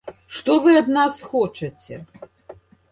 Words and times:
Што 0.37 0.55
вы 0.63 0.71
ад 0.81 0.89
нас 0.97 1.21
хочаце? 1.29 2.05